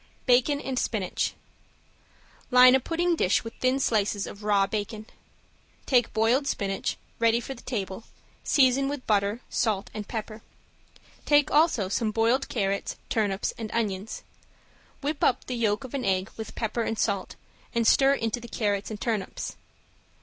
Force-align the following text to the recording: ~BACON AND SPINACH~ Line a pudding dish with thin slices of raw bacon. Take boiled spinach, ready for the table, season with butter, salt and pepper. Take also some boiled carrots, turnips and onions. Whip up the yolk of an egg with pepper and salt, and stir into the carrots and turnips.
~BACON 0.25 0.59
AND 0.59 0.79
SPINACH~ 0.79 1.35
Line 2.49 2.73
a 2.73 2.79
pudding 2.79 3.15
dish 3.15 3.43
with 3.43 3.53
thin 3.59 3.79
slices 3.79 4.25
of 4.25 4.41
raw 4.43 4.65
bacon. 4.65 5.05
Take 5.85 6.11
boiled 6.11 6.47
spinach, 6.47 6.97
ready 7.19 7.39
for 7.39 7.53
the 7.53 7.61
table, 7.61 8.05
season 8.43 8.89
with 8.89 9.05
butter, 9.05 9.41
salt 9.47 9.91
and 9.93 10.07
pepper. 10.07 10.41
Take 11.25 11.51
also 11.51 11.87
some 11.87 12.09
boiled 12.09 12.49
carrots, 12.49 12.95
turnips 13.09 13.53
and 13.59 13.69
onions. 13.73 14.23
Whip 15.01 15.23
up 15.23 15.45
the 15.45 15.53
yolk 15.53 15.83
of 15.83 15.93
an 15.93 16.03
egg 16.03 16.31
with 16.35 16.55
pepper 16.55 16.81
and 16.81 16.97
salt, 16.97 17.35
and 17.75 17.85
stir 17.85 18.15
into 18.15 18.39
the 18.39 18.47
carrots 18.47 18.89
and 18.89 18.99
turnips. 18.99 19.55